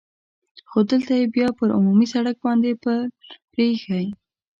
خو 0.69 0.79
دلته 0.91 1.11
یې 1.19 1.25
بیا 1.35 1.47
پر 1.57 1.69
عمومي 1.77 2.07
سړک 2.13 2.37
باندې 2.45 2.79
پل 2.81 2.99
پرې 3.51 3.65
اېښی. 3.71 4.05